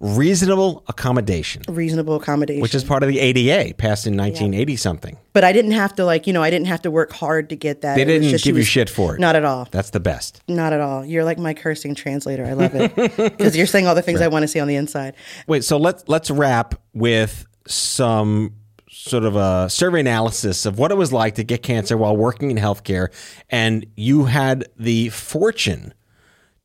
[0.00, 2.62] Reasonable accommodation, Reasonable accommodation.
[2.62, 5.16] which is part of the ADA, passed in 1980 something.
[5.32, 7.56] but I didn't have to like, you know, I didn't have to work hard to
[7.56, 7.96] get that.
[7.96, 9.20] They didn't just- give you shit for it.
[9.20, 9.68] Not at all.
[9.70, 10.40] That's the best.
[10.48, 11.04] Not at all.
[11.04, 12.44] You're like my cursing translator.
[12.44, 14.76] I love it because you're saying all the things I want to say on the
[14.76, 15.14] inside.
[15.46, 18.54] Wait, so let's let's wrap with some
[18.90, 22.50] sort of a survey analysis of what it was like to get cancer while working
[22.50, 23.08] in healthcare,
[23.48, 25.94] and you had the fortune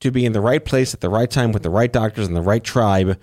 [0.05, 2.35] to be in the right place at the right time with the right doctors and
[2.35, 3.19] the right tribe,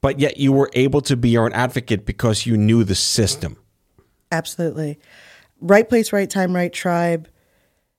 [0.00, 3.56] but yet you were able to be your own advocate because you knew the system.
[4.30, 4.98] Absolutely.
[5.60, 7.28] Right place, right time, right tribe.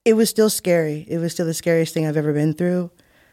[0.04, 1.04] It was still scary.
[1.08, 2.92] It was still the scariest thing I've ever been through.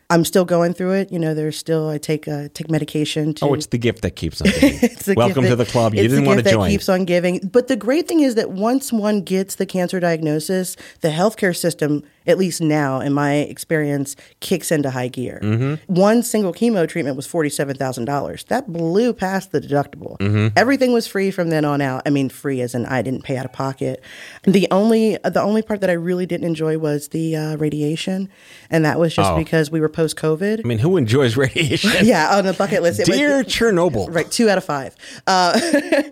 [0.10, 1.12] I'm still going through it.
[1.12, 3.46] You know, there's still I take uh, take medication to.
[3.46, 4.90] Oh, it's the gift that keeps on giving.
[5.16, 5.96] Welcome to the club.
[5.96, 6.68] You didn't want to join.
[6.68, 7.40] That keeps on giving.
[7.48, 12.04] But the great thing is that once one gets the cancer diagnosis, the healthcare system,
[12.28, 15.40] at least now in my experience, kicks into high gear.
[15.44, 15.94] Mm-hmm.
[15.94, 18.44] One single chemo treatment was forty seven thousand dollars.
[18.46, 20.18] That blew past the deductible.
[20.20, 20.48] Mm-hmm.
[20.56, 22.02] Everything was free from then on out.
[22.06, 24.02] I mean, free as in I didn't pay out of pocket.
[24.44, 28.30] The only the only part that I really didn't enjoy was the uh, radiation,
[28.70, 29.38] and that was just Oh.
[29.38, 30.60] because we were post COVID.
[30.64, 32.06] I mean, who enjoys radiation?
[32.06, 33.00] yeah, on the bucket list.
[33.00, 34.14] It was- Dear Chernobyl.
[34.14, 34.96] Right, two out of five.
[35.28, 35.60] Uh,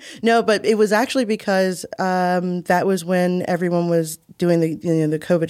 [0.24, 4.94] no, but it was actually because um, that was when everyone was doing the you
[4.96, 5.48] know, the COVID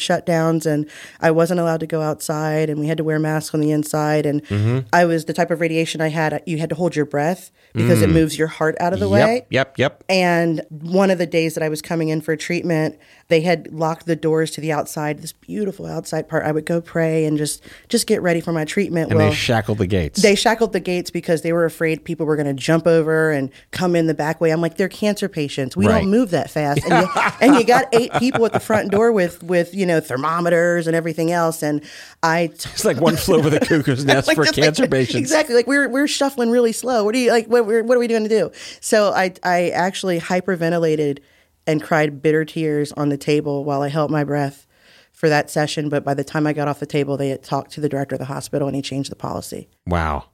[0.65, 0.89] and
[1.21, 4.25] I wasn't allowed to go outside, and we had to wear masks on the inside,
[4.25, 4.79] and Mm-hmm.
[4.93, 6.43] I was the type of radiation I had.
[6.45, 9.21] You had to hold your breath because it moves your heart out of the way.
[9.21, 9.33] Mm.
[9.33, 10.03] Yep, yep, yep.
[10.09, 14.05] And one of the days that I was coming in for treatment, they had locked
[14.05, 16.45] the doors to the outside, this beautiful outside part.
[16.45, 19.09] I would go pray and just just get ready for my treatment.
[19.11, 20.21] And they shackled the gates.
[20.21, 23.49] They shackled the gates because they were afraid people were going to jump over and
[23.71, 24.51] come in the back way.
[24.51, 25.75] I'm like, they're cancer patients.
[25.75, 26.01] We Right.
[26.01, 26.81] don't move that fast.
[26.85, 29.99] And you, and you got eight people at the front door with with you know
[29.99, 31.63] thermometers and everything else.
[31.63, 31.81] And
[32.21, 35.15] I t- it's like one flew over the cuckoo's nest like, for cancer like- patients.
[35.19, 35.55] Exactly.
[35.55, 37.03] Like we're we're shuffling really slow.
[37.03, 37.47] What do you like?
[37.47, 38.51] What we're, what are we doing to do?
[38.81, 41.19] So I I actually hyperventilated
[41.65, 44.67] and cried bitter tears on the table while I held my breath
[45.13, 45.87] for that session.
[45.89, 48.15] But by the time I got off the table, they had talked to the director
[48.15, 49.69] of the hospital and he changed the policy.
[49.87, 50.25] Wow.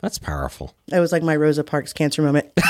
[0.00, 0.74] That's powerful.
[0.92, 2.50] It was like my Rosa Parks cancer moment.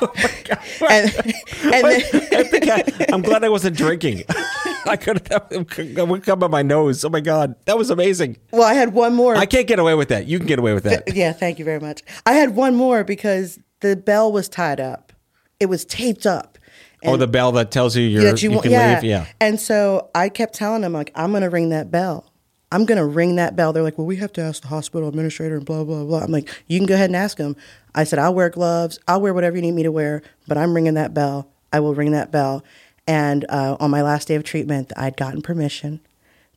[0.00, 0.12] Oh
[0.90, 1.14] and,
[1.62, 4.24] and then, I I'm glad I wasn't drinking.
[4.86, 7.04] I could have would come on my nose.
[7.04, 8.38] Oh my god, that was amazing.
[8.50, 9.36] well, I had one more.
[9.36, 10.26] I can't get away with that.
[10.26, 11.14] You can get away with that.
[11.14, 12.02] yeah, thank you very much.
[12.26, 15.12] I had one more because the bell was tied up.
[15.60, 16.58] It was taped up.
[17.04, 18.94] Oh, the bell that tells you you're, that you, you can yeah.
[18.94, 19.04] leave.
[19.04, 19.26] Yeah.
[19.40, 22.33] And so I kept telling him like, I'm gonna ring that bell.
[22.74, 23.72] I'm gonna ring that bell.
[23.72, 26.24] They're like, well, we have to ask the hospital administrator and blah blah blah.
[26.24, 27.54] I'm like, you can go ahead and ask them.
[27.94, 28.98] I said, I'll wear gloves.
[29.06, 31.48] I'll wear whatever you need me to wear, but I'm ringing that bell.
[31.72, 32.64] I will ring that bell.
[33.06, 36.00] And uh, on my last day of treatment, I'd gotten permission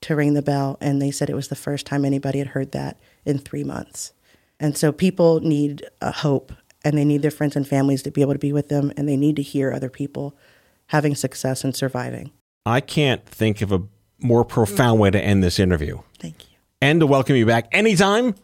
[0.02, 2.72] to ring the bell, and they said it was the first time anybody had heard
[2.72, 4.12] that in three months.
[4.60, 6.52] And so people need a hope,
[6.84, 9.08] and they need their friends and families to be able to be with them, and
[9.08, 10.36] they need to hear other people
[10.88, 12.32] having success and surviving.
[12.66, 13.84] I can't think of a
[14.20, 16.58] more profound way to end this interview Thank you.
[16.82, 18.36] and to welcome you back anytime.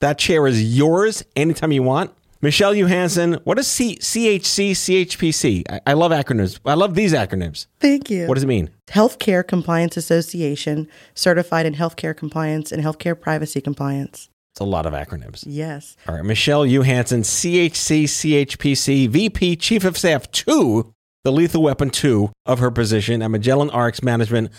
[0.00, 2.12] That chair is yours anytime you want.
[2.40, 5.62] Michelle Johansson, what is C- CHC, CHPC?
[5.70, 6.58] I-, I love acronyms.
[6.66, 7.66] I love these acronyms.
[7.78, 8.26] Thank you.
[8.26, 8.70] What does it mean?
[8.88, 14.28] Healthcare Compliance Association, certified in healthcare compliance and healthcare privacy compliance.
[14.54, 15.44] It's a lot of acronyms.
[15.46, 15.96] Yes.
[16.08, 20.92] All right, Michelle Johansson, CHC, CHPC, VP, Chief of Staff 2,
[21.24, 24.50] the Lethal Weapon 2 of her position at Magellan RX Management.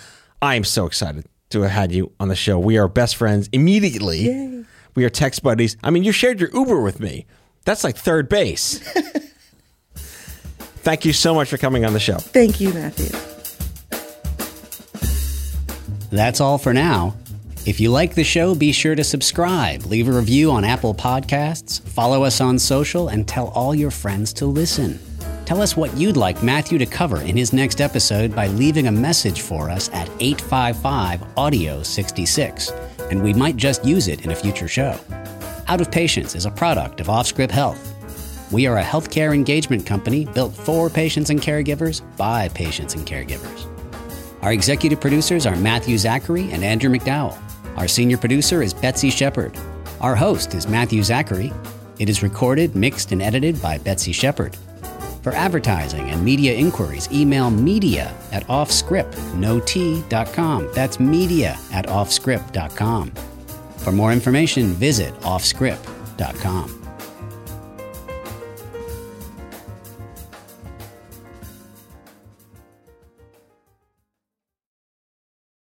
[0.41, 2.59] I am so excited to have had you on the show.
[2.59, 4.65] We are best friends immediately.
[4.95, 5.77] We are text buddies.
[5.83, 7.25] I mean, you shared your Uber with me.
[7.65, 8.79] That's like third base.
[10.83, 12.17] Thank you so much for coming on the show.
[12.17, 13.17] Thank you, Matthew.
[16.11, 17.15] That's all for now.
[17.65, 21.81] If you like the show, be sure to subscribe, leave a review on Apple Podcasts,
[21.81, 24.99] follow us on social, and tell all your friends to listen.
[25.45, 28.91] Tell us what you'd like Matthew to cover in his next episode by leaving a
[28.91, 32.71] message for us at 855 Audio 66,
[33.11, 34.97] and we might just use it in a future show.
[35.67, 37.89] Out of Patients is a product of Offscrip Health.
[38.53, 43.67] We are a healthcare engagement company built for patients and caregivers by patients and caregivers.
[44.43, 47.37] Our executive producers are Matthew Zachary and Andrew McDowell.
[47.75, 49.57] Our senior producer is Betsy Shepard.
[49.99, 51.51] Our host is Matthew Zachary.
[51.99, 54.55] It is recorded, mixed, and edited by Betsy Shepard.
[55.23, 60.69] For advertising and media inquiries, email media at offscrip.com.
[60.73, 63.11] That's media at offscrip.com.
[63.77, 66.82] For more information, visit offscrip.com.